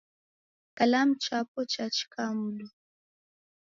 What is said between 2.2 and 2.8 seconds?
mdo.